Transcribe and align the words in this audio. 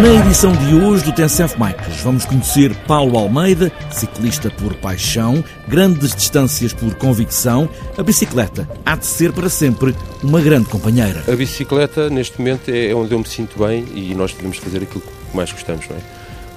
Na 0.00 0.08
edição 0.08 0.50
de 0.52 0.74
hoje 0.76 1.04
do 1.04 1.12
TNCF 1.12 1.58
Bikes 1.58 2.00
vamos 2.00 2.24
conhecer 2.24 2.74
Paulo 2.86 3.18
Almeida, 3.18 3.70
ciclista 3.90 4.48
por 4.48 4.72
paixão, 4.76 5.44
grandes 5.68 6.16
distâncias 6.16 6.72
por 6.72 6.94
convicção. 6.94 7.68
A 7.98 8.02
bicicleta 8.02 8.66
há 8.86 8.96
de 8.96 9.04
ser 9.04 9.30
para 9.30 9.50
sempre 9.50 9.94
uma 10.22 10.40
grande 10.40 10.70
companheira. 10.70 11.22
A 11.30 11.36
bicicleta, 11.36 12.08
neste 12.08 12.38
momento, 12.38 12.70
é 12.70 12.94
onde 12.94 13.12
eu 13.12 13.18
me 13.18 13.28
sinto 13.28 13.58
bem 13.58 13.84
e 13.94 14.14
nós 14.14 14.32
devemos 14.32 14.56
fazer 14.56 14.78
aquilo 14.78 15.02
que 15.02 15.36
mais 15.36 15.52
gostamos, 15.52 15.86
não 15.86 15.96
é? 15.96 16.00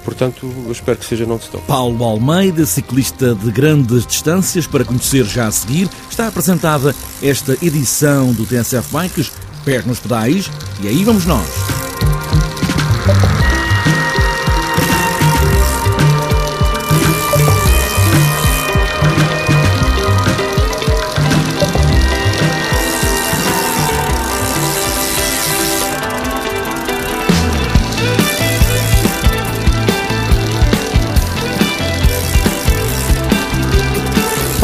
Portanto, 0.02 0.50
eu 0.64 0.72
espero 0.72 0.96
que 0.96 1.04
seja 1.04 1.26
non-stop. 1.26 1.62
Paulo 1.66 2.02
Almeida, 2.02 2.64
ciclista 2.64 3.34
de 3.34 3.50
grandes 3.50 4.06
distâncias, 4.06 4.66
para 4.66 4.86
conhecer 4.86 5.26
já 5.26 5.48
a 5.48 5.50
seguir, 5.50 5.90
está 6.10 6.28
apresentada 6.28 6.94
esta 7.22 7.52
edição 7.60 8.32
do 8.32 8.46
TNCF 8.46 8.90
Bikes, 8.90 9.32
pés 9.66 9.84
nos 9.84 10.00
pedais, 10.00 10.50
e 10.82 10.88
aí 10.88 11.04
vamos 11.04 11.26
nós. 11.26 11.83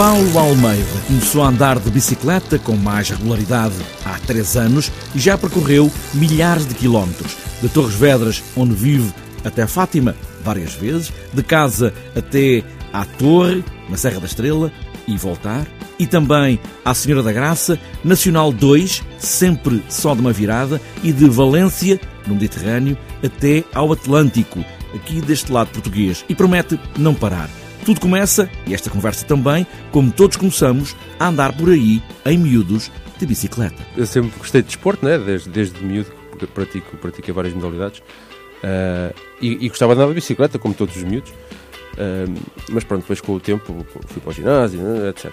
Paulo 0.01 0.39
Almeida 0.39 0.83
começou 1.06 1.43
a 1.43 1.48
andar 1.48 1.79
de 1.79 1.91
bicicleta 1.91 2.59
com 2.59 2.75
mais 2.75 3.11
regularidade 3.11 3.75
há 4.03 4.19
três 4.20 4.56
anos 4.56 4.91
e 5.15 5.19
já 5.19 5.37
percorreu 5.37 5.93
milhares 6.15 6.67
de 6.67 6.75
quilómetros. 6.75 7.37
De 7.61 7.69
Torres 7.69 7.97
Vedras, 7.97 8.43
onde 8.56 8.73
vive, 8.73 9.12
até 9.45 9.67
Fátima, 9.67 10.17
várias 10.43 10.73
vezes, 10.73 11.12
de 11.34 11.43
casa 11.43 11.93
até 12.17 12.65
à 12.95 13.05
Torre, 13.05 13.62
na 13.91 13.98
Serra 13.98 14.21
da 14.21 14.27
Estrela, 14.27 14.73
e 15.06 15.19
voltar. 15.19 15.67
E 15.98 16.06
também 16.06 16.59
à 16.83 16.95
Senhora 16.95 17.23
da 17.23 17.31
Graça, 17.31 17.78
Nacional 18.03 18.51
2, 18.53 19.03
sempre 19.19 19.84
só 19.91 20.15
de 20.15 20.23
uma 20.23 20.33
virada, 20.33 20.81
e 21.03 21.12
de 21.12 21.28
Valência, 21.28 22.01
no 22.27 22.37
Mediterrâneo, 22.37 22.97
até 23.23 23.65
ao 23.75 23.93
Atlântico, 23.93 24.65
aqui 24.95 25.21
deste 25.21 25.53
lado 25.53 25.69
português. 25.69 26.25
E 26.27 26.34
promete 26.34 26.81
não 26.97 27.15
parar. 27.15 27.51
Tudo 27.84 28.00
começa, 28.00 28.48
e 28.67 28.75
esta 28.75 28.91
conversa 28.91 29.25
também, 29.25 29.67
como 29.91 30.12
todos 30.12 30.36
começamos, 30.36 30.95
a 31.19 31.28
andar 31.28 31.56
por 31.56 31.70
aí, 31.70 32.03
em 32.27 32.39
miúdos, 32.39 32.91
de 33.19 33.27
bicicleta. 33.27 33.87
Eu 33.97 34.06
sempre 34.06 34.33
gostei 34.39 34.62
de 34.62 34.69
desporto, 34.69 35.05
né? 35.05 35.19
desde, 35.19 35.50
desde 35.50 35.83
miúdo, 35.84 36.11
porque 36.31 36.47
pratico, 36.47 36.97
pratico 36.97 37.33
várias 37.33 37.55
modalidades. 37.55 38.00
Uh, 38.00 39.14
e, 39.41 39.67
e, 39.67 39.69
gostava 39.69 39.95
de 39.95 40.00
andar 40.00 40.09
de 40.09 40.14
bicicleta, 40.14 40.59
como 40.59 40.75
todos 40.75 40.97
os 40.97 41.03
miúdos. 41.03 41.31
Uh, 41.31 42.41
mas 42.70 42.84
pronto, 42.84 43.03
depois 43.03 43.20
com 43.20 43.34
o 43.34 43.41
tempo 43.41 43.84
fui 44.06 44.20
para 44.20 44.31
o 44.31 44.33
ginásio, 44.33 44.81
né? 44.81 45.09
etc. 45.09 45.33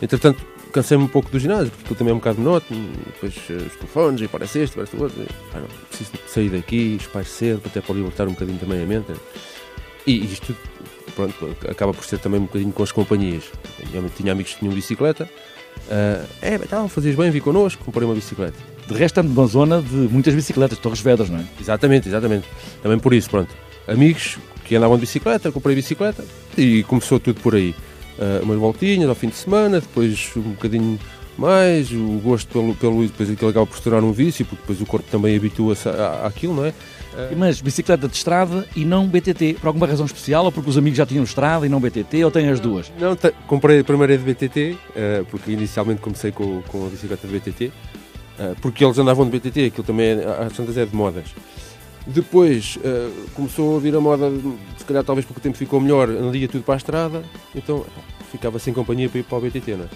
Entretanto, 0.00 0.44
cansei-me 0.72 1.04
um 1.04 1.08
pouco 1.08 1.30
do 1.30 1.38
ginásio, 1.38 1.70
porque 1.70 1.84
aquilo 1.84 1.96
também 1.96 2.12
é 2.12 2.14
um 2.14 2.18
bocado 2.18 2.40
monótono. 2.40 2.90
Depois 3.06 3.34
uh, 3.36 3.66
os 3.66 3.76
telefones, 3.76 4.20
e 4.22 4.28
parece 4.28 4.58
este, 4.60 4.76
parece 4.76 4.96
o 4.96 5.02
outro. 5.02 5.22
E, 5.22 5.26
ah, 5.54 5.60
não, 5.60 5.68
preciso 5.88 6.10
sair 6.26 6.48
daqui, 6.48 6.96
espairecer, 7.00 7.58
até 7.64 7.80
para 7.80 7.94
libertar 7.94 8.26
um 8.26 8.32
bocadinho 8.32 8.58
também 8.58 8.82
a 8.82 8.86
mente. 8.86 9.12
E 10.06 10.24
isto 10.24 10.56
pronto, 11.14 11.56
acaba 11.68 11.92
por 11.92 12.04
ser 12.04 12.18
também 12.18 12.40
um 12.40 12.44
bocadinho 12.44 12.72
com 12.72 12.82
as 12.82 12.92
companhias. 12.92 13.44
Tinha 14.16 14.32
amigos 14.32 14.52
que 14.54 14.60
tinham 14.60 14.74
bicicleta. 14.74 15.28
Uh, 15.88 16.26
é, 16.40 16.54
então, 16.54 16.88
fazias 16.88 17.16
bem, 17.16 17.30
vi 17.30 17.40
connosco, 17.40 17.84
comprei 17.84 18.06
uma 18.06 18.14
bicicleta. 18.14 18.56
De 18.86 18.94
resto, 18.94 19.18
ando 19.18 19.30
numa 19.30 19.46
zona 19.46 19.80
de 19.80 19.94
muitas 19.94 20.34
bicicletas, 20.34 20.78
Torres 20.78 21.00
Vedras, 21.00 21.30
não 21.30 21.38
é? 21.38 21.44
Exatamente, 21.60 22.08
exatamente. 22.08 22.46
Também 22.82 22.98
por 22.98 23.14
isso, 23.14 23.30
pronto. 23.30 23.54
Amigos 23.86 24.38
que 24.64 24.76
andavam 24.76 24.96
de 24.96 25.02
bicicleta, 25.02 25.50
comprei 25.50 25.74
bicicleta 25.74 26.24
e 26.56 26.82
começou 26.84 27.18
tudo 27.18 27.40
por 27.40 27.54
aí. 27.54 27.74
Uh, 28.18 28.42
umas 28.42 28.58
voltinhas 28.58 29.08
ao 29.08 29.14
fim 29.14 29.28
de 29.28 29.36
semana, 29.36 29.80
depois 29.80 30.30
um 30.36 30.42
bocadinho 30.42 30.98
mais, 31.36 31.90
o 31.90 32.20
gosto 32.22 32.48
pelo, 32.48 32.74
pelo 32.74 33.06
depois 33.06 33.30
aquilo 33.30 33.50
acaba 33.50 33.66
por 33.66 33.76
se 33.76 33.82
tornar 33.82 34.04
um 34.04 34.12
vício, 34.12 34.44
porque 34.44 34.60
depois 34.60 34.80
o 34.80 34.86
corpo 34.86 35.08
também 35.10 35.36
habitua-se 35.36 35.88
àquilo, 36.24 36.54
não 36.54 36.66
é? 36.66 36.74
Mas 37.36 37.60
bicicleta 37.60 38.08
de 38.08 38.16
estrada 38.16 38.66
e 38.74 38.84
não 38.84 39.06
BTT, 39.06 39.54
por 39.60 39.66
alguma 39.68 39.86
razão 39.86 40.06
especial, 40.06 40.44
ou 40.44 40.52
porque 40.52 40.70
os 40.70 40.78
amigos 40.78 40.96
já 40.96 41.06
tinham 41.06 41.24
estrada 41.24 41.66
e 41.66 41.68
não 41.68 41.80
BTT, 41.80 42.24
ou 42.24 42.30
têm 42.30 42.48
as 42.48 42.60
duas? 42.60 42.90
Não, 42.98 43.16
comprei 43.46 43.80
a 43.80 43.84
primeira 43.84 44.16
de 44.16 44.24
BTT, 44.24 44.72
uh, 44.72 45.24
porque 45.26 45.52
inicialmente 45.52 46.00
comecei 46.00 46.32
com, 46.32 46.62
com 46.62 46.86
a 46.86 46.88
bicicleta 46.88 47.26
de 47.26 47.38
BTT, 47.38 47.66
uh, 47.66 47.72
eh, 48.38 48.54
porque 48.60 48.84
eles 48.84 48.98
andavam 48.98 49.28
de 49.28 49.38
BTT, 49.38 49.66
aquilo 49.66 49.84
também, 49.84 50.06
é, 50.06 50.46
às 50.46 50.52
tantas 50.52 50.76
é 50.76 50.86
de 50.86 50.94
modas. 50.94 51.26
Depois 52.06 52.76
uh, 52.76 53.30
começou 53.34 53.76
a 53.76 53.80
vir 53.80 53.94
a 53.94 54.00
moda, 54.00 54.30
se 54.76 54.84
calhar 54.84 55.04
talvez 55.04 55.24
porque 55.24 55.38
o 55.38 55.42
tempo 55.42 55.56
ficou 55.56 55.80
melhor, 55.80 56.08
andia 56.08 56.48
tudo 56.48 56.64
para 56.64 56.74
a 56.74 56.76
estrada, 56.76 57.22
então 57.54 57.84
ficava 58.30 58.58
sem 58.58 58.72
companhia 58.72 59.08
para 59.08 59.20
ir 59.20 59.22
para 59.22 59.38
o 59.38 59.40
BTT, 59.40 59.76
não 59.76 59.84
é? 59.84 59.88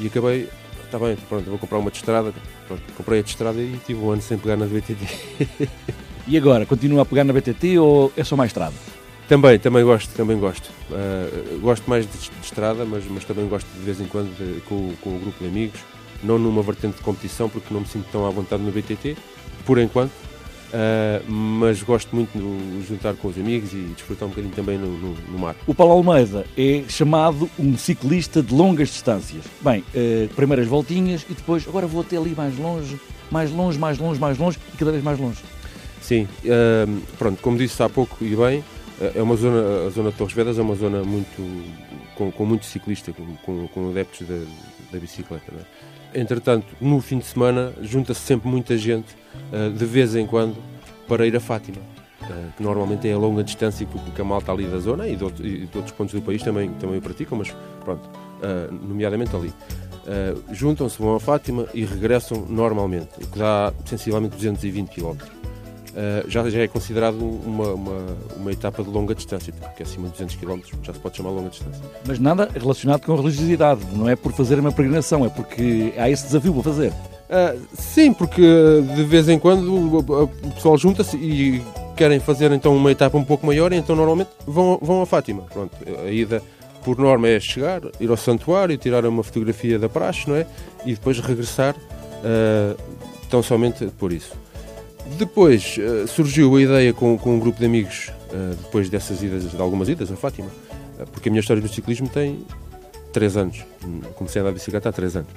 E 0.00 0.06
acabei, 0.08 0.48
está 0.84 0.98
bem, 0.98 1.16
pronto, 1.28 1.48
vou 1.48 1.58
comprar 1.58 1.78
uma 1.78 1.90
de 1.90 1.98
estrada, 1.98 2.32
pronto, 2.66 2.82
comprei 2.96 3.20
a 3.20 3.22
de 3.22 3.28
estrada 3.28 3.60
e 3.60 3.78
tive 3.86 4.00
um 4.00 4.10
ano 4.10 4.22
sem 4.22 4.38
pegar 4.38 4.56
na 4.56 4.66
BTT. 4.66 4.96
E 6.26 6.38
agora, 6.38 6.64
continua 6.64 7.02
a 7.02 7.04
pegar 7.04 7.24
na 7.24 7.32
BTT 7.32 7.78
ou 7.78 8.10
é 8.16 8.24
só 8.24 8.34
mais 8.34 8.48
estrada? 8.48 8.74
Também, 9.28 9.58
também 9.58 9.84
gosto, 9.84 10.14
também 10.14 10.38
gosto. 10.38 10.70
Uh, 10.90 11.58
gosto 11.60 11.88
mais 11.88 12.06
de, 12.06 12.12
de, 12.12 12.30
estrada, 12.42 12.84
mas, 12.84 13.04
mas 13.08 13.24
também 13.24 13.46
gosto 13.46 13.66
de 13.66 13.80
vez 13.80 14.00
em 14.00 14.06
quando 14.06 14.34
de, 14.36 14.60
com, 14.62 14.92
com 15.02 15.16
o 15.16 15.18
grupo 15.18 15.38
de 15.38 15.48
amigos, 15.48 15.80
não 16.22 16.38
numa 16.38 16.62
vertente 16.62 16.96
de 16.96 17.02
competição, 17.02 17.48
porque 17.48 17.72
não 17.72 17.80
me 17.80 17.86
sinto 17.86 18.06
tão 18.10 18.26
à 18.26 18.30
vontade 18.30 18.62
no 18.62 18.70
BTT, 18.70 19.16
por 19.66 19.78
enquanto, 19.78 20.10
uh, 20.10 21.30
mas 21.30 21.82
gosto 21.82 22.14
muito 22.14 22.32
de 22.32 22.86
juntar 22.86 23.14
com 23.14 23.28
os 23.28 23.38
amigos 23.38 23.72
e 23.72 23.92
desfrutar 23.94 24.26
um 24.26 24.30
bocadinho 24.30 24.54
também 24.54 24.78
no, 24.78 24.88
no, 24.88 25.14
no, 25.14 25.38
mar. 25.38 25.56
O 25.66 25.74
Paulo 25.74 25.92
Almeida 25.92 26.46
é 26.56 26.84
chamado 26.88 27.50
um 27.58 27.76
ciclista 27.78 28.42
de 28.42 28.54
longas 28.54 28.88
distâncias. 28.88 29.44
Bem, 29.60 29.84
uh, 29.94 30.28
primeiras 30.34 30.66
voltinhas 30.66 31.24
e 31.28 31.34
depois, 31.34 31.66
agora 31.66 31.86
vou 31.86 32.02
até 32.02 32.16
ali 32.16 32.34
mais 32.34 32.58
longe, 32.58 32.98
mais 33.30 33.50
longe, 33.50 33.78
mais 33.78 33.98
longe, 33.98 34.20
mais 34.20 34.38
longe 34.38 34.58
e 34.72 34.76
cada 34.76 34.90
vez 34.90 35.02
mais 35.02 35.18
longe. 35.18 35.38
Sim, 36.04 36.28
uh, 36.44 37.02
pronto, 37.16 37.40
como 37.40 37.56
disse 37.56 37.82
há 37.82 37.88
pouco 37.88 38.22
e 38.22 38.36
bem, 38.36 38.62
eh, 39.00 39.12
é 39.14 39.22
uma 39.22 39.36
zona, 39.36 39.86
a 39.86 39.88
zona 39.88 40.10
de 40.10 40.18
Torres 40.18 40.34
Vedras 40.34 40.58
é 40.58 40.60
uma 40.60 40.74
zona 40.74 41.02
muito, 41.02 41.64
com, 42.14 42.30
com 42.30 42.44
muito 42.44 42.66
ciclista, 42.66 43.10
com, 43.10 43.24
com, 43.36 43.68
com 43.68 43.88
adeptos 43.88 44.28
da, 44.28 44.44
da 44.92 44.98
bicicleta. 44.98 45.50
É? 46.12 46.20
Entretanto, 46.20 46.66
no 46.78 47.00
fim 47.00 47.18
de 47.18 47.24
semana, 47.24 47.72
junta-se 47.80 48.20
sempre 48.20 48.50
muita 48.50 48.76
gente, 48.76 49.16
uh, 49.50 49.70
de 49.70 49.84
vez 49.86 50.14
em 50.14 50.26
quando, 50.26 50.56
para 51.08 51.26
ir 51.26 51.34
a 51.34 51.40
Fátima, 51.40 51.78
uh, 52.20 52.52
que 52.54 52.62
normalmente 52.62 53.08
é 53.08 53.14
a 53.14 53.16
longa 53.16 53.42
distância 53.42 53.86
que, 53.86 54.20
a 54.20 54.24
malta 54.24 54.52
ali 54.52 54.66
da 54.66 54.80
zona 54.80 55.08
e 55.08 55.16
de, 55.16 55.24
outros, 55.24 55.40
e 55.40 55.60
de 55.60 55.74
outros 55.74 55.96
pontos 55.96 56.12
do 56.12 56.20
país 56.20 56.42
também, 56.42 56.68
também 56.74 56.98
o 56.98 57.00
praticam, 57.00 57.38
mas 57.38 57.50
pronto, 57.82 58.06
uh, 58.10 58.70
nomeadamente 58.70 59.34
ali. 59.34 59.54
juntam-se, 60.52 60.98
vão 60.98 61.16
a 61.16 61.20
Fátima 61.20 61.66
e 61.72 61.82
regressam 61.82 62.44
normalmente, 62.46 63.08
o 63.16 63.26
que 63.26 63.38
dá 63.38 63.72
sensivelmente 63.86 64.36
220 64.36 64.90
km. 64.90 65.43
Uh, 65.94 66.28
já, 66.28 66.50
já 66.50 66.58
é 66.58 66.66
considerado 66.66 67.16
uma, 67.16 67.68
uma, 67.68 68.16
uma, 68.36 68.50
etapa 68.50 68.82
de 68.82 68.90
longa 68.90 69.14
distância, 69.14 69.52
porque 69.52 69.84
é 69.84 69.86
acima 69.86 70.08
de 70.08 70.12
200 70.14 70.34
km 70.34 70.58
já 70.82 70.92
se 70.92 70.98
pode 70.98 71.16
chamar 71.16 71.30
longa 71.30 71.50
distância. 71.50 71.80
Mas 72.04 72.18
nada 72.18 72.48
relacionado 72.52 73.02
com 73.02 73.12
a 73.12 73.16
religiosidade, 73.16 73.80
não 73.92 74.08
é 74.08 74.16
por 74.16 74.32
fazer 74.32 74.58
uma 74.58 74.72
peregrinação, 74.72 75.24
é 75.24 75.28
porque 75.28 75.92
há 75.96 76.10
esse 76.10 76.24
desafio 76.24 76.52
para 76.52 76.62
fazer. 76.64 76.88
Uh, 76.90 77.60
sim, 77.74 78.12
porque 78.12 78.42
de 78.42 79.04
vez 79.04 79.28
em 79.28 79.38
quando 79.38 79.98
o, 79.98 80.28
pessoal 80.54 80.76
junta-se 80.76 81.16
e 81.16 81.62
querem 81.96 82.18
fazer 82.18 82.50
então 82.50 82.76
uma 82.76 82.90
etapa 82.90 83.16
um 83.16 83.24
pouco 83.24 83.46
maior, 83.46 83.72
e 83.72 83.76
então 83.76 83.94
normalmente 83.94 84.30
vão, 84.44 84.76
vão 84.82 85.00
a 85.00 85.06
Fátima. 85.06 85.42
Pronto, 85.42 85.76
a 86.04 86.10
ida 86.10 86.42
por 86.84 86.98
norma 86.98 87.28
é 87.28 87.38
chegar, 87.38 87.82
ir 88.00 88.10
ao 88.10 88.16
santuário, 88.16 88.76
tirar 88.76 89.06
uma 89.06 89.22
fotografia 89.22 89.78
da 89.78 89.88
praxe, 89.88 90.28
não 90.28 90.34
é? 90.34 90.44
E 90.84 90.94
depois 90.94 91.20
regressar 91.20 91.74
uh, 91.74 92.76
tão 93.30 93.42
somente 93.42 93.86
por 93.98 94.12
isso. 94.12 94.43
Depois 95.18 95.76
uh, 95.78 96.08
surgiu 96.08 96.56
a 96.56 96.60
ideia 96.60 96.92
com, 96.92 97.16
com 97.16 97.34
um 97.36 97.38
grupo 97.38 97.58
de 97.58 97.66
amigos, 97.66 98.10
uh, 98.30 98.54
depois 98.56 98.88
dessas 98.88 99.22
idas, 99.22 99.50
de 99.50 99.60
algumas 99.60 99.88
idas 99.88 100.10
a 100.10 100.16
Fátima, 100.16 100.48
uh, 100.48 101.06
porque 101.12 101.28
a 101.28 101.32
minha 101.32 101.40
história 101.40 101.62
do 101.62 101.68
ciclismo 101.68 102.08
tem 102.08 102.44
3 103.12 103.36
anos. 103.36 103.64
Comecei 104.16 104.40
a 104.40 104.42
andar 104.42 104.50
de 104.50 104.58
bicicleta 104.58 104.88
há 104.88 104.92
3 104.92 105.16
anos. 105.16 105.30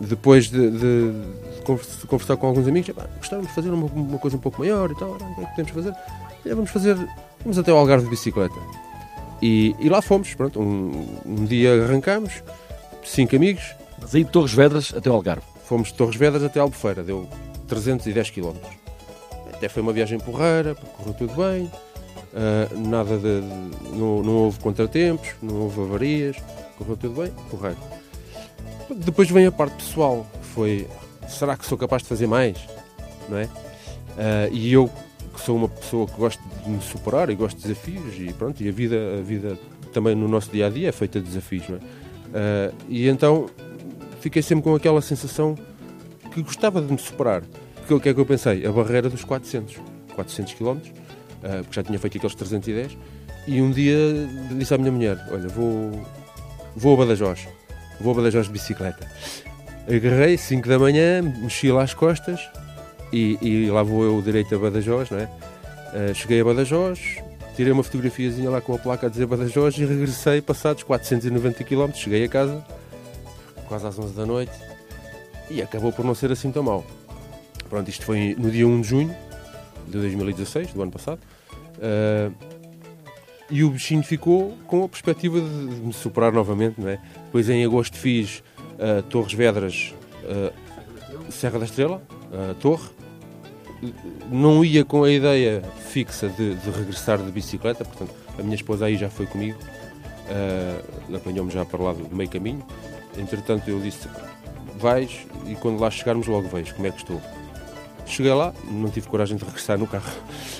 depois 0.00 0.50
de, 0.50 0.70
de, 0.70 1.12
de, 1.12 2.06
conversar 2.06 2.36
com 2.36 2.48
alguns 2.48 2.66
amigos, 2.66 2.94
gostávamos 3.18 3.48
de 3.48 3.54
fazer 3.54 3.70
uma, 3.70 3.86
uma, 3.86 4.18
coisa 4.18 4.36
um 4.36 4.40
pouco 4.40 4.60
maior 4.60 4.90
e 4.90 4.94
tal, 4.96 5.10
o 5.10 5.16
que 5.16 5.24
é 5.24 5.44
que 5.44 5.50
podemos 5.50 5.70
fazer? 5.70 5.94
É, 6.44 6.54
vamos 6.54 6.70
fazer, 6.70 6.96
vamos 7.42 7.58
até 7.58 7.70
ao 7.70 7.78
Algarve 7.78 8.04
de 8.04 8.10
bicicleta. 8.10 8.56
E, 9.40 9.76
e 9.78 9.88
lá 9.88 10.02
fomos, 10.02 10.34
pronto, 10.34 10.60
um, 10.60 11.06
um 11.24 11.44
dia 11.44 11.84
arrancámos, 11.84 12.42
cinco 13.04 13.36
amigos. 13.36 13.62
Mas 14.00 14.14
aí 14.14 14.24
de 14.24 14.30
Torres 14.30 14.52
Vedras 14.52 14.94
até 14.96 15.08
ao 15.08 15.16
Algarve? 15.16 15.42
Fomos 15.64 15.88
de 15.88 15.94
Torres 15.94 16.16
Vedras 16.16 16.42
até 16.42 16.60
Albufeira, 16.60 17.02
deu 17.02 17.28
310 17.68 18.30
km. 18.30 18.56
Até 19.52 19.68
foi 19.68 19.82
uma 19.82 19.92
viagem 19.92 20.18
porreira, 20.18 20.74
correu 20.74 21.14
tudo 21.14 21.34
bem, 21.34 21.64
uh, 21.64 22.88
nada 22.88 23.16
de, 23.18 23.40
de 23.40 23.96
não, 23.96 24.22
não, 24.22 24.32
houve 24.44 24.58
contratempos, 24.60 25.30
não 25.42 25.62
houve 25.62 25.80
avarias, 25.80 26.36
correu 26.76 26.96
tudo 26.96 27.22
bem, 27.22 27.32
porreiro. 27.50 27.78
Depois 28.96 29.30
vem 29.30 29.46
a 29.46 29.52
parte 29.52 29.76
pessoal, 29.76 30.26
foi 30.54 30.88
será 31.28 31.56
que 31.56 31.66
sou 31.66 31.76
capaz 31.76 32.02
de 32.02 32.08
fazer 32.08 32.26
mais? 32.26 32.56
Não 33.28 33.38
é? 33.38 33.44
Uh, 33.44 34.52
e 34.52 34.72
eu 34.72 34.90
que 35.34 35.40
sou 35.40 35.56
uma 35.56 35.68
pessoa 35.68 36.06
que 36.06 36.16
gosta 36.16 36.42
de 36.64 36.70
me 36.70 36.80
superar 36.80 37.30
e 37.30 37.34
gosto 37.34 37.56
de 37.58 37.62
desafios 37.68 38.14
e 38.18 38.32
pronto, 38.32 38.60
e 38.62 38.68
a 38.68 38.72
vida, 38.72 38.96
a 39.18 39.22
vida 39.22 39.58
também 39.92 40.14
no 40.14 40.26
nosso 40.26 40.50
dia 40.50 40.66
a 40.66 40.70
dia 40.70 40.88
é 40.88 40.92
feita 40.92 41.20
de 41.20 41.26
desafios, 41.26 41.68
não 41.68 41.76
é? 41.76 41.80
Uh, 42.28 42.74
e 42.88 43.08
então 43.08 43.46
fiquei 44.20 44.42
sempre 44.42 44.64
com 44.64 44.74
aquela 44.74 45.00
sensação 45.00 45.56
que 46.28 46.42
gostava 46.42 46.80
de 46.80 46.92
me 46.92 46.98
superar. 46.98 47.42
Porque 47.76 47.94
o 47.94 48.00
que 48.00 48.08
é 48.08 48.14
que 48.14 48.20
eu 48.20 48.26
pensei? 48.26 48.66
A 48.66 48.72
barreira 48.72 49.08
dos 49.08 49.24
400, 49.24 49.76
400 50.14 50.54
km, 50.54 50.78
porque 51.40 51.72
já 51.72 51.82
tinha 51.82 51.98
feito 51.98 52.18
aqueles 52.18 52.34
310, 52.34 52.98
e 53.46 53.62
um 53.62 53.70
dia 53.70 53.96
disse 54.52 54.74
à 54.74 54.78
minha 54.78 54.92
mulher: 54.92 55.18
Olha, 55.30 55.48
vou, 55.48 55.90
vou 56.76 56.94
a 56.94 56.96
Badajoz, 56.98 57.48
vou 57.98 58.12
a 58.12 58.16
Badajoz 58.16 58.46
de 58.46 58.52
bicicleta. 58.52 59.10
Agarrei, 59.88 60.36
5 60.36 60.68
da 60.68 60.78
manhã, 60.78 61.22
mexi 61.22 61.72
lá 61.72 61.82
as 61.82 61.94
costas 61.94 62.46
e, 63.10 63.38
e 63.40 63.70
lá 63.70 63.82
vou 63.82 64.04
eu 64.04 64.20
direito 64.20 64.54
a 64.54 64.58
Badajoz, 64.58 65.08
não 65.08 65.18
é? 65.18 65.24
Uh, 65.24 66.14
cheguei 66.14 66.42
a 66.42 66.44
Badajoz, 66.44 67.16
tirei 67.56 67.72
uma 67.72 67.82
fotografiazinha 67.82 68.50
lá 68.50 68.60
com 68.60 68.74
a 68.74 68.78
placa 68.78 69.06
a 69.06 69.10
dizer 69.10 69.24
Badajoz 69.24 69.78
e 69.78 69.86
regressei 69.86 70.42
passados 70.42 70.82
490 70.82 71.64
km. 71.64 71.90
Cheguei 71.94 72.24
a 72.24 72.28
casa, 72.28 72.62
quase 73.66 73.86
às 73.86 73.98
11 73.98 74.12
da 74.12 74.26
noite, 74.26 74.52
e 75.50 75.62
acabou 75.62 75.92
por 75.92 76.04
não 76.04 76.14
ser 76.14 76.30
assim 76.30 76.50
tão 76.50 76.62
mal. 76.62 76.84
Pronto, 77.68 77.88
isto 77.88 78.04
foi 78.04 78.34
no 78.38 78.50
dia 78.50 78.66
1 78.66 78.80
de 78.80 78.88
junho 78.88 79.16
de 79.86 79.98
2016, 79.98 80.72
do 80.72 80.82
ano 80.82 80.92
passado. 80.92 81.20
Uh, 81.78 82.32
e 83.50 83.64
o 83.64 83.70
bichinho 83.70 84.02
ficou 84.02 84.56
com 84.66 84.84
a 84.84 84.88
perspectiva 84.88 85.40
de, 85.40 85.46
me 85.46 85.92
superar 85.92 86.32
novamente, 86.32 86.78
não 86.78 86.88
é? 86.88 87.00
Depois 87.24 87.48
em 87.48 87.64
agosto 87.64 87.96
fiz 87.96 88.42
uh, 88.74 89.02
Torres 89.04 89.32
Vedras, 89.32 89.94
uh, 90.24 90.52
Serra 91.30 91.58
da 91.58 91.64
Estrela, 91.64 92.02
Torre. 92.60 92.88
Não 94.30 94.64
ia 94.64 94.84
com 94.84 95.04
a 95.04 95.10
ideia 95.10 95.62
fixa 95.90 96.28
de, 96.28 96.56
de, 96.56 96.70
regressar 96.70 97.18
de 97.18 97.30
bicicleta, 97.30 97.84
portanto, 97.84 98.12
a 98.38 98.42
minha 98.42 98.54
esposa 98.54 98.86
aí 98.86 98.96
já 98.96 99.08
foi 99.08 99.24
comigo, 99.24 99.58
apanhou-me 101.14 101.50
já 101.50 101.64
para 101.64 101.82
lá 101.82 101.92
do 101.92 102.14
meio 102.14 102.28
caminho. 102.28 102.64
Entretanto, 103.16 103.68
eu 103.68 103.78
disse: 103.80 104.08
vais 104.78 105.26
e 105.46 105.54
quando 105.54 105.80
lá 105.80 105.90
chegarmos, 105.90 106.26
logo 106.26 106.48
vejo 106.48 106.74
como 106.74 106.86
é 106.86 106.90
que 106.90 106.98
estou. 106.98 107.20
Cheguei 108.06 108.32
lá, 108.32 108.54
não 108.70 108.88
tive 108.88 109.06
coragem 109.06 109.36
de 109.36 109.44
regressar 109.44 109.78
no 109.78 109.86
carro. 109.86 110.10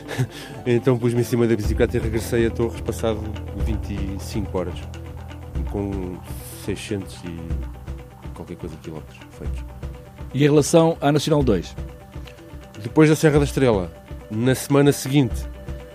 então 0.67 0.99
pus-me 0.99 1.23
em 1.23 1.25
cima 1.25 1.47
da 1.47 1.57
bicicleta 1.57 1.97
e 1.97 2.01
regressei 2.01 2.47
a 2.47 2.51
Torres 2.51 2.81
passado 2.83 3.21
25 3.65 4.59
horas. 4.59 4.75
Com 5.73 6.19
600 6.67 7.17
e 7.25 8.35
qualquer 8.35 8.57
coisa 8.57 8.77
de 8.77 8.83
quilómetros 8.83 9.19
feitos. 9.31 9.65
E 10.35 10.45
em 10.45 10.47
relação 10.47 10.97
à 11.01 11.11
Nacional 11.11 11.43
2? 11.43 11.75
Depois 12.83 13.09
da 13.09 13.17
Serra 13.17 13.39
da 13.39 13.45
Estrela, 13.45 13.91
na 14.31 14.55
semana 14.55 14.93
seguinte, 14.93 15.47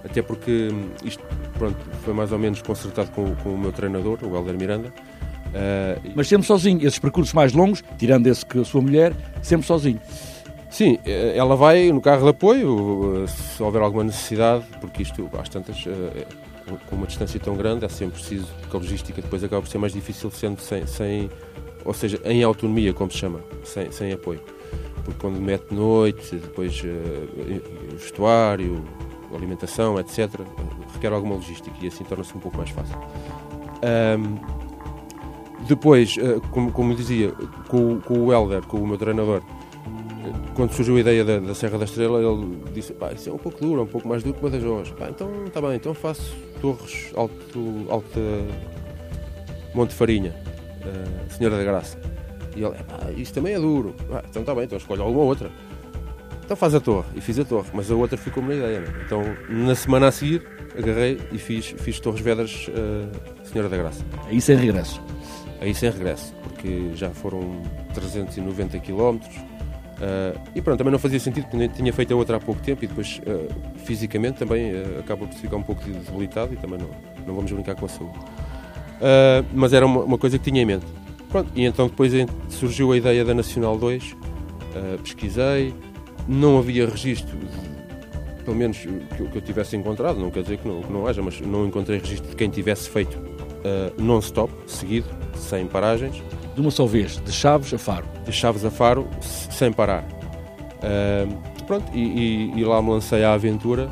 até 0.04 0.22
porque 0.22 0.70
isto 1.04 1.24
pronto, 1.58 1.78
foi 2.04 2.14
mais 2.14 2.32
ou 2.32 2.40
menos 2.40 2.62
consertado 2.62 3.12
com, 3.12 3.36
com 3.36 3.54
o 3.54 3.58
meu 3.58 3.72
treinador, 3.72 4.20
o 4.24 4.36
Helder 4.36 4.58
Miranda. 4.58 4.94
Uh, 5.54 6.12
Mas 6.16 6.28
sempre 6.28 6.48
sozinho, 6.48 6.80
esses 6.86 7.00
percursos 7.00 7.34
mais 7.34 7.54
longos, 7.54 7.84
tirando 7.98 8.28
esse 8.28 8.46
que 8.46 8.60
a 8.60 8.66
sua 8.66 8.82
mulher, 8.82 9.14
sempre 9.42 9.68
sozinho. 9.68 10.00
Sim, 10.70 10.98
eh, 11.06 11.34
ela 11.38 11.56
vai 11.56 11.92
no 11.92 12.02
carro 12.02 12.24
de 12.24 12.30
apoio, 12.30 13.24
eh, 13.24 13.28
se 13.28 13.62
houver 13.62 13.80
alguma 13.84 14.04
necessidade, 14.06 14.66
porque 14.82 15.04
isto, 15.04 15.30
às 15.40 15.48
tantas, 15.48 15.86
com 16.90 16.96
uma 16.96 17.06
distância 17.06 17.40
tão 17.40 17.56
grande, 17.56 17.86
é 17.86 17.90
sempre 17.90 18.16
preciso, 18.16 18.48
porque 18.60 18.76
a 18.76 18.80
logística 18.80 19.22
depois 19.22 19.44
acaba 19.44 19.62
por 19.62 19.68
ser 19.68 19.78
mais 19.78 19.94
difícil 19.94 20.32
sendo 20.32 20.60
sem, 20.60 20.88
sem 20.88 21.30
ou 21.86 21.94
seja, 21.94 22.20
em 22.26 22.44
autonomia, 22.44 22.94
como 22.94 23.12
se 23.12 23.18
chama, 23.18 23.42
sem, 23.64 23.92
sem 23.92 24.12
apoio. 24.12 24.42
Porque 25.04 25.20
quando 25.20 25.40
mete 25.40 25.74
noite, 25.74 26.36
depois 26.36 26.82
uh, 26.82 27.98
vestuário, 27.98 28.84
alimentação, 29.36 30.00
etc., 30.00 30.30
requer 30.94 31.12
alguma 31.12 31.36
logística 31.36 31.76
e 31.82 31.88
assim 31.88 32.04
torna-se 32.04 32.36
um 32.36 32.40
pouco 32.40 32.58
mais 32.58 32.70
fácil. 32.70 32.98
Um, 33.84 34.63
depois, 35.68 36.16
uh, 36.18 36.42
como, 36.52 36.72
como 36.72 36.96
dizia, 36.96 37.32
com, 37.68 38.00
com 38.00 38.20
o 38.20 38.34
Helder, 38.34 38.62
com 38.64 38.78
o 38.78 38.88
meu 38.88 38.98
treinador, 38.98 39.42
quando 40.56 40.74
surgiu 40.74 40.96
a 40.96 41.00
ideia 41.00 41.24
da, 41.24 41.40
da, 41.40 41.56
Serra 41.56 41.78
da 41.78 41.86
Estrela, 41.86 42.20
ele 42.22 42.58
disse: 42.74 42.94
pá, 42.94 43.12
isso 43.12 43.30
é 43.30 43.34
um 43.34 43.38
pouco 43.38 43.60
duro, 43.60 43.82
é 43.82 43.84
um 43.84 43.88
pouco 43.88 44.08
mais 44.08 44.24
duro 44.24 44.36
que 44.36 44.42
Badajoz. 44.42 44.90
Pá, 44.92 45.10
então 45.10 45.46
está 45.46 45.62
bem, 45.62 45.76
então 45.76 45.94
faço 45.94 46.36
Torres, 46.62 47.12
Alto, 47.16 47.86
Alto 47.90 48.20
Monte 49.74 49.94
Farinha, 49.94 50.36
uh, 50.86 51.34
Senhora 51.34 51.58
da 51.58 51.64
Graça. 51.64 52.00
E 52.56 52.64
ele: 52.64 52.76
pá, 52.76 53.12
isso 53.16 53.34
também 53.34 53.54
é 53.54 53.60
duro. 53.60 53.96
Ah, 54.12 54.24
então 54.30 54.42
está 54.42 54.54
bem, 54.54 54.66
então 54.66 54.78
escolhe 54.78 55.02
alguma 55.02 55.24
outra. 55.24 55.52
Então 56.46 56.58
faz 56.58 56.76
a 56.76 56.80
torre. 56.80 57.08
E 57.16 57.22
fiz 57.22 57.40
a 57.40 57.46
torre, 57.46 57.70
mas 57.74 57.90
a 57.90 57.96
outra 57.96 58.18
ficou-me 58.18 58.50
na 58.50 58.56
ideia. 58.56 58.80
Né? 58.82 58.88
Então 59.06 59.22
na 59.50 59.76
semana 59.76 60.08
a 60.08 60.12
seguir 60.12 60.46
agarrei 60.78 61.20
e 61.32 61.38
fiz, 61.38 61.68
fiz 61.78 62.00
Torres 62.00 62.22
Vedras 62.22 62.68
uh, 62.68 63.48
Senhora 63.48 63.70
da 63.70 63.78
Graça. 63.78 64.04
Aí 64.28 64.42
sem 64.42 64.56
regresso? 64.58 65.02
Aí 65.64 65.74
sem 65.74 65.90
regresso, 65.90 66.36
porque 66.44 66.92
já 66.94 67.10
foram 67.12 67.62
390 67.94 68.80
km. 68.80 69.18
Uh, 69.94 70.38
e 70.54 70.62
pronto, 70.62 70.78
também 70.78 70.92
não 70.92 71.00
fazia 71.00 71.20
sentido, 71.22 71.48
porque 71.48 71.70
tinha 71.70 71.94
feito 71.94 72.14
a 72.14 72.18
outra 72.18 72.36
há 72.36 72.40
pouco 72.40 72.62
tempo 72.62 72.84
e 72.84 72.88
depois 72.88 73.22
uh, 73.26 73.80
fisicamente 73.86 74.40
também 74.40 74.74
uh, 74.74 75.00
acaba 75.00 75.26
por 75.26 75.34
ficar 75.36 75.56
um 75.56 75.64
pouco 75.64 75.82
debilitado 75.82 76.54
e 76.54 76.58
também 76.58 76.80
não, 76.80 76.90
não 77.26 77.34
vamos 77.34 77.50
brincar 77.50 77.76
com 77.76 77.86
a 77.86 77.90
saúde. 77.90 78.18
Uh, 78.18 79.46
mas 79.54 79.72
era 79.72 79.86
uma, 79.86 80.02
uma, 80.02 80.18
coisa 80.18 80.38
que 80.38 80.44
tinha 80.44 80.62
em 80.62 80.66
mente. 80.66 80.86
Pronto, 81.30 81.50
e 81.56 81.64
então 81.64 81.88
depois 81.88 82.12
surgiu 82.50 82.92
a 82.92 82.98
ideia 82.98 83.24
da 83.24 83.34
Nacional 83.34 83.78
2, 83.78 84.16
pesquisei, 85.02 85.74
não 86.28 86.60
havia 86.60 86.88
registro, 86.88 87.36
pelo 88.44 88.56
menos 88.56 88.78
que, 88.78 89.28
que, 89.32 89.38
eu 89.38 89.42
tivesse 89.42 89.76
encontrado, 89.76 90.20
não 90.20 90.30
quer 90.30 90.44
dizer 90.44 90.58
que 90.58 90.68
não, 90.68 90.82
que 90.82 90.94
não 90.94 91.08
haja, 91.08 91.24
mas 91.24 91.40
não 91.42 91.66
encontrei 91.66 91.98
registro 91.98 92.30
de 92.30 92.36
quem 92.36 92.52
tivesse 92.52 92.88
feito 92.88 93.18
non-stop, 93.98 94.54
seguido, 94.68 95.08
sem 95.44 95.68
paragens 95.68 96.24
de 96.56 96.62
uma 96.62 96.72
só 96.72 96.86
vez, 96.86 97.18
de 97.18 97.32
Chaves 97.32 97.74
a 97.74 97.78
Faro. 97.78 98.06
De 98.26 98.32
Chaves 98.32 98.64
a 98.64 98.72
Faro, 98.72 99.08
sem 99.22 99.72
parar. 99.72 100.04
Uh, 100.84 101.64
pronto, 101.66 101.90
e, 101.94 102.00
e, 102.00 102.60
e, 102.60 102.64
lá 102.64 102.82
me 102.82 102.90
lancei 102.90 103.24
à 103.24 103.34
aventura 103.34 103.90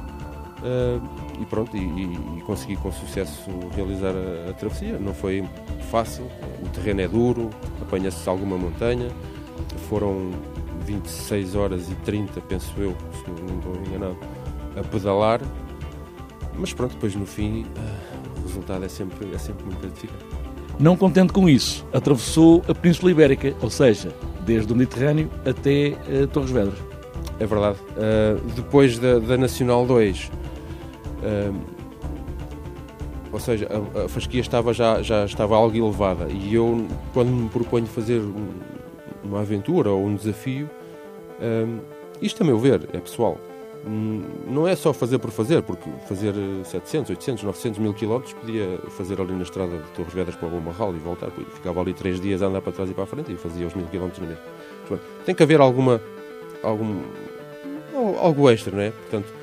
uh, 0.60 1.42
e 1.42 1.46
pronto, 1.46 1.76
e, 1.76 1.80
e, 1.80 2.42
consegui 2.42 2.76
com 2.76 2.92
sucesso 2.92 3.50
realizar 3.76 4.14
a, 4.14 4.50
a, 4.50 4.54
travessia. 4.54 5.00
Não 5.00 5.14
foi 5.14 5.44
fácil, 5.90 6.26
o 6.62 6.70
terreno 6.70 7.02
é 7.02 7.08
duro, 7.08 7.50
apanha-se 7.82 8.28
alguma 8.30 8.58
montanha, 8.58 9.10
foram 9.90 10.32
26 10.86 11.56
horas 11.56 11.90
e 11.90 11.96
30, 11.96 12.42
penso 12.42 12.74
eu, 12.78 12.96
se 13.14 13.30
não 13.30 13.58
estou 13.58 13.76
enganado, 13.88 14.18
a 14.78 14.84
pedalar, 14.84 15.42
mas 16.56 16.74
pronto, 16.74 16.94
depois 16.94 17.16
no 17.16 17.26
fim 17.26 17.64
uh, 17.64 18.40
o 18.40 18.48
resultado 18.48 18.84
é 18.86 18.90
sempre, 18.90 19.34
é 19.34 19.38
sempre 19.38 19.64
muito 19.64 19.80
gratificante. 19.80 20.41
Não 20.82 20.98
contente 20.98 21.32
com 21.32 21.48
isso, 21.48 21.86
atravessou 21.94 22.64
a 22.68 22.74
Península 22.74 23.12
Ibérica, 23.12 23.54
ou 23.62 23.70
seja, 23.70 24.10
desde 24.44 24.74
o 24.74 24.76
Mediterrâneo 24.76 25.30
até 25.46 25.96
uh, 26.10 26.26
Torres 26.26 26.50
Vedras. 26.50 26.80
É 27.40 27.46
verdade. 27.46 27.78
Uh, 27.92 28.42
depois 28.56 28.98
da, 28.98 29.20
da, 29.20 29.38
Nacional 29.38 29.86
2, 29.86 30.24
uh, 30.24 30.32
eh, 31.22 31.52
ou 33.32 33.40
seja, 33.40 33.68
a, 33.70 34.06
a, 34.06 34.10
fasquia 34.10 34.42
estava 34.42 34.74
já, 34.74 35.04
já 35.04 35.24
estava 35.24 35.56
algo 35.56 35.78
elevada 35.78 36.28
e 36.32 36.56
eu, 36.56 36.88
quando 37.14 37.30
me 37.30 37.48
proponho 37.48 37.86
fazer 37.86 38.20
um, 38.20 38.48
uma 39.24 39.42
aventura 39.42 39.92
ou 39.92 40.04
um 40.04 40.16
desafio, 40.16 40.68
isto 42.20 42.42
a 42.42 42.46
meu 42.46 42.58
ver, 42.58 42.90
é 42.92 43.00
pessoal, 43.00 43.38
não 43.84 44.68
é 44.68 44.76
só 44.76 44.94
fazer 44.94 45.18
por 45.18 45.32
fazer, 45.32 45.64
porque 45.64 45.90
fazer 46.08 46.34
700, 46.66 47.10
800, 47.12 47.44
900 47.44 47.80
mil 47.80 47.94
quilómetros 47.94 48.34
podia 48.34 48.80
fazer 48.90 49.20
ali 49.20 49.34
na 49.34 49.42
estrada 49.42 49.78
de 49.78 49.90
Torres 49.92 50.14
Vedras 50.14 50.36
para 50.36 50.48
o 50.48 50.52
Bombarral 50.52 50.96
e 50.96 51.00
voltar, 51.00 51.32
ficava 51.32 51.82
ali 51.82 51.94
três 51.94 52.22
dias 52.22 52.44
a 52.44 52.46
andar 52.46 52.62
para 52.62 52.72
trás 52.72 52.90
e 52.90 52.94
para 52.94 53.06
a 53.06 53.08
frente 53.08 53.32
e 53.32 53.38
fazia 53.38 53.66
os 53.66 53.74
mil 53.74 53.88
quilómetros 53.88 54.22
na 54.22 54.30
mesma. 54.30 55.02
Tem 55.26 55.34
que 55.34 55.42
haver 55.42 55.60
alguma, 55.60 56.00
algum, 56.62 57.02
algo 58.20 58.50
extra, 58.52 58.76
não 58.76 58.84
é? 58.84 58.92
Portanto, 58.92 59.34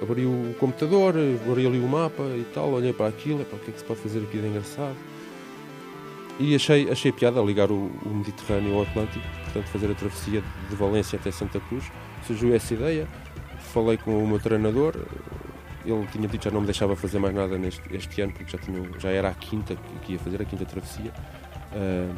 abri 0.00 0.24
o 0.24 0.54
computador, 0.58 1.14
abri 1.46 1.66
ali 1.66 1.78
o 1.78 1.88
mapa 1.88 2.22
e 2.22 2.46
tal, 2.54 2.70
olhei 2.70 2.92
para 2.92 3.08
aquilo, 3.08 3.44
para 3.44 3.56
o 3.56 3.60
que 3.60 3.70
é 3.70 3.72
que 3.72 3.80
se 3.80 3.84
pode 3.84 4.00
fazer 4.00 4.20
aqui 4.20 4.38
de 4.38 4.46
engraçado. 4.46 4.96
E 6.38 6.54
achei, 6.54 6.90
achei 6.90 7.12
piada 7.12 7.38
ligar 7.42 7.70
o, 7.70 7.90
o 8.02 8.14
Mediterrâneo 8.14 8.76
ao 8.76 8.82
Atlântico, 8.82 9.26
portanto 9.44 9.66
fazer 9.66 9.90
a 9.90 9.94
travessia 9.94 10.42
de 10.70 10.76
Valência 10.76 11.18
até 11.18 11.30
Santa 11.30 11.60
Cruz 11.60 11.84
surgiu 12.26 12.54
essa 12.54 12.74
ideia, 12.74 13.06
falei 13.58 13.96
com 13.96 14.22
o 14.22 14.26
meu 14.26 14.38
treinador, 14.38 14.94
ele 15.84 16.06
tinha 16.12 16.28
dito 16.28 16.38
que 16.38 16.44
já 16.44 16.50
não 16.50 16.60
me 16.60 16.66
deixava 16.66 16.94
fazer 16.94 17.18
mais 17.18 17.34
nada 17.34 17.56
neste 17.56 17.82
este 17.94 18.20
ano, 18.20 18.32
porque 18.32 18.50
já, 18.50 18.58
tinha, 18.58 18.82
já 18.98 19.10
era 19.10 19.28
a 19.28 19.34
quinta 19.34 19.76
que 20.02 20.12
ia 20.12 20.18
fazer, 20.18 20.42
a 20.42 20.44
quinta 20.44 20.64
travessia. 20.64 21.12
Uh, 21.72 22.14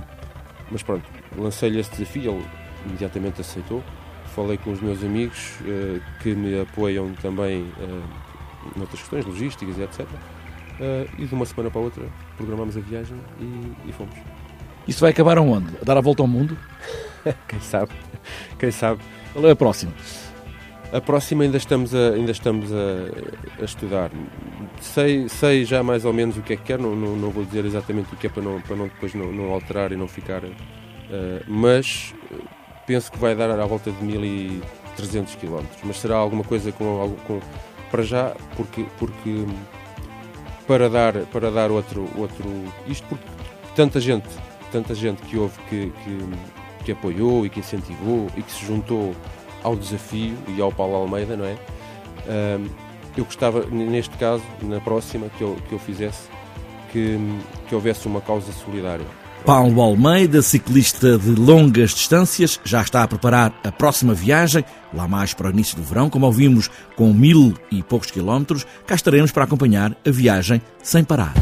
mas 0.71 0.83
pronto, 0.83 1.05
lancei-lhe 1.37 1.79
esse 1.79 1.91
desafio, 1.91 2.33
ele 2.33 2.47
imediatamente 2.87 3.41
aceitou. 3.41 3.83
Falei 4.35 4.57
com 4.57 4.73
os 4.73 4.81
meus 4.81 5.03
amigos 5.05 5.61
uh, 5.61 6.01
que 6.23 6.35
me 6.35 6.61
apoiam 6.61 7.13
também 7.15 7.63
uh, 7.63 8.03
noutras 8.77 9.01
questões, 9.01 9.27
logísticas 9.27 9.77
e 9.77 9.83
etc. 9.83 10.01
Uh, 10.01 11.09
e 11.19 11.27
de 11.27 11.35
uma 11.35 11.45
semana 11.45 11.71
para 11.71 11.81
a 11.81 11.85
outra 11.85 12.05
programámos 12.37 12.77
a 12.77 12.81
viagem 12.81 13.17
e, 13.39 13.91
e 13.91 13.93
fomos. 13.93 14.15
Isso 14.89 15.01
vai 15.01 15.11
acabar 15.11 15.39
aonde? 15.39 15.77
A 15.81 15.85
dar 15.85 15.99
a 15.99 16.01
volta 16.01 16.23
ao 16.23 16.27
mundo? 16.27 16.57
Quem 17.47 17.61
sabe? 17.61 17.93
Quem 18.59 18.71
sabe? 18.71 19.01
Qual 19.33 19.47
é 19.47 19.51
a 19.51 19.57
próxima? 19.57 19.93
A 20.93 21.01
próxima 21.01 21.45
ainda 21.45 21.57
estamos 21.57 21.95
a, 21.95 22.11
ainda 22.11 22.33
estamos 22.33 22.71
a, 22.71 23.63
a, 23.63 23.65
estudar. 23.65 24.11
Sei, 24.81 25.27
sei 25.29 25.65
já 25.65 25.83
mais 25.83 26.05
ou 26.05 26.13
menos 26.13 26.37
o 26.37 26.43
que 26.43 26.53
é 26.53 26.57
que 26.57 26.65
quer, 26.65 26.79
não, 26.79 26.95
não, 26.95 27.17
não 27.17 27.31
vou 27.31 27.45
dizer 27.45 27.65
exatamente 27.65 28.13
o 28.13 28.17
que 28.17 28.27
é 28.27 28.31
para 28.31 28.43
não, 28.43 28.61
para 28.61 28.77
não 28.77 28.89
depois 28.89 29.15
não, 29.15 29.33
não 29.33 29.53
alterar 29.53 29.91
e 29.93 29.97
não 29.97 30.07
ficar. 30.07 30.45
Uh, 30.45 30.53
mas 31.49 32.15
penso 32.87 33.11
que 33.11 33.19
vai 33.19 33.35
dar 33.35 33.59
à 33.59 33.65
volta 33.65 33.91
de 33.91 34.05
1300 34.05 35.35
km. 35.37 35.65
Mas 35.83 35.97
será 35.97 36.17
alguma 36.17 36.45
coisa 36.45 36.71
com, 36.73 37.17
com 37.27 37.41
para 37.91 38.03
já, 38.03 38.35
porque, 38.55 38.85
porque 38.99 39.47
para 40.67 40.91
dar, 40.91 41.15
para 41.27 41.51
dar 41.51 41.71
outro, 41.71 42.09
outro. 42.17 42.45
Isto 42.87 43.07
porque 43.09 43.25
tanta 43.75 43.99
gente, 43.99 44.29
tanta 44.71 44.95
gente 44.95 45.23
que 45.23 45.39
houve 45.39 45.59
que, 45.71 45.91
que, 46.05 46.19
que 46.83 46.93
apoiou 46.93 47.47
e 47.47 47.51
que 47.51 47.61
incentivou 47.61 48.29
e 48.37 48.43
que 48.43 48.53
se 48.53 48.65
juntou 48.67 49.15
ao 49.63 49.77
desafio 49.77 50.37
e 50.49 50.61
ao 50.61 50.73
Paulo 50.73 50.97
Almeida, 50.97 51.37
não 51.37 51.45
é? 51.45 51.57
eu 53.17 53.25
gostava, 53.25 53.65
neste 53.67 54.17
caso, 54.17 54.43
na 54.63 54.81
próxima 54.81 55.29
que 55.37 55.43
eu, 55.43 55.57
que 55.69 55.75
eu 55.75 55.79
fizesse, 55.79 56.29
que, 56.91 57.19
que 57.69 57.75
houvesse 57.75 58.07
uma 58.07 58.21
causa 58.21 58.53
solidária. 58.53 59.05
Paulo 59.45 59.81
Almeida, 59.81 60.41
ciclista 60.41 61.19
de 61.19 61.31
longas 61.31 61.91
distâncias, 61.91 62.61
já 62.65 62.81
está 62.81 63.03
a 63.03 63.09
preparar 63.09 63.53
a 63.65 63.73
próxima 63.73 64.15
viagem, 64.15 64.65
lá 64.95 65.09
mais 65.09 65.35
para 65.35 65.49
o 65.49 65.51
início 65.51 65.77
do 65.77 65.83
verão, 65.83 66.09
como 66.09 66.27
ouvimos, 66.27 66.71
com 66.95 67.13
mil 67.13 67.53
e 67.71 67.83
poucos 67.83 68.11
quilómetros. 68.11 68.65
Cá 68.87 68.95
estaremos 68.95 69.33
para 69.33 69.45
acompanhar 69.45 69.97
a 70.07 70.11
viagem 70.11 70.63
sem 70.81 71.03
parar. 71.03 71.35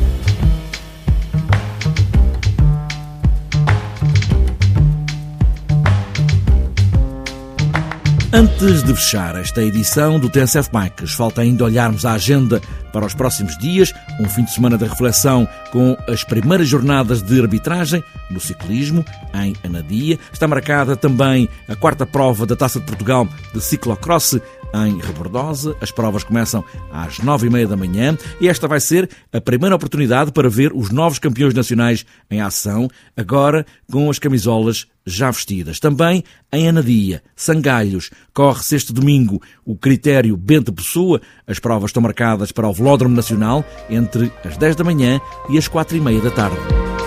Antes 8.32 8.84
de 8.84 8.94
fechar 8.94 9.34
esta 9.34 9.60
edição 9.60 10.20
do 10.20 10.30
TSF 10.30 10.70
Bikes, 10.70 11.12
falta 11.14 11.40
ainda 11.40 11.64
olharmos 11.64 12.06
a 12.06 12.12
agenda 12.12 12.60
para 12.92 13.04
os 13.04 13.12
próximos 13.12 13.58
dias, 13.58 13.92
um 14.20 14.28
fim 14.28 14.44
de 14.44 14.52
semana 14.52 14.78
de 14.78 14.84
reflexão 14.84 15.48
com 15.72 15.96
as 16.08 16.22
primeiras 16.22 16.68
jornadas 16.68 17.20
de 17.22 17.40
arbitragem 17.40 18.04
no 18.30 18.38
ciclismo 18.38 19.04
em 19.34 19.56
Anadia. 19.64 20.16
Está 20.32 20.46
marcada 20.46 20.94
também 20.94 21.48
a 21.68 21.74
quarta 21.74 22.06
prova 22.06 22.46
da 22.46 22.54
Taça 22.54 22.78
de 22.78 22.86
Portugal 22.86 23.28
de 23.52 23.60
ciclocross 23.60 24.38
em 24.74 24.98
Rebordosa. 24.98 25.76
As 25.80 25.90
provas 25.90 26.24
começam 26.24 26.64
às 26.92 27.18
nove 27.18 27.46
e 27.46 27.50
meia 27.50 27.66
da 27.66 27.76
manhã 27.76 28.16
e 28.40 28.48
esta 28.48 28.68
vai 28.68 28.80
ser 28.80 29.08
a 29.32 29.40
primeira 29.40 29.74
oportunidade 29.74 30.32
para 30.32 30.48
ver 30.48 30.72
os 30.74 30.90
novos 30.90 31.18
campeões 31.18 31.54
nacionais 31.54 32.04
em 32.30 32.40
ação, 32.40 32.88
agora 33.16 33.66
com 33.90 34.10
as 34.10 34.18
camisolas 34.18 34.86
já 35.04 35.30
vestidas. 35.30 35.80
Também 35.80 36.22
em 36.52 36.68
Anadia, 36.68 37.22
Sangalhos, 37.34 38.10
corre-se 38.32 38.76
este 38.76 38.92
domingo 38.92 39.40
o 39.64 39.76
critério 39.76 40.36
Bento 40.36 40.72
Pessoa. 40.72 41.20
As 41.46 41.58
provas 41.58 41.90
estão 41.90 42.02
marcadas 42.02 42.52
para 42.52 42.68
o 42.68 42.72
Velódromo 42.72 43.14
Nacional 43.14 43.64
entre 43.88 44.32
as 44.44 44.56
10 44.56 44.76
da 44.76 44.84
manhã 44.84 45.20
e 45.48 45.58
as 45.58 45.68
quatro 45.68 45.96
e 45.96 46.00
meia 46.00 46.20
da 46.20 46.30
tarde. 46.30 46.99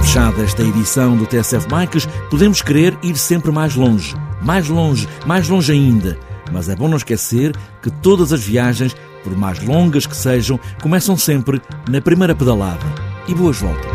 Fechada 0.00 0.42
esta 0.42 0.62
edição 0.62 1.16
do 1.16 1.26
TSF 1.26 1.68
Bikes. 1.68 2.06
Podemos 2.30 2.62
querer 2.62 2.98
ir 3.02 3.16
sempre 3.16 3.52
mais 3.52 3.74
longe, 3.76 4.16
mais 4.42 4.68
longe, 4.68 5.08
mais 5.26 5.48
longe 5.48 5.70
ainda. 5.70 6.18
Mas 6.50 6.68
é 6.68 6.74
bom 6.74 6.88
não 6.88 6.96
esquecer 6.96 7.54
que 7.80 7.90
todas 7.90 8.32
as 8.32 8.42
viagens, 8.42 8.96
por 9.22 9.36
mais 9.36 9.62
longas 9.62 10.06
que 10.06 10.16
sejam, 10.16 10.58
começam 10.82 11.16
sempre 11.16 11.60
na 11.88 12.00
primeira 12.00 12.34
pedalada. 12.34 12.84
E 13.28 13.34
boas 13.34 13.58
voltas. 13.58 13.90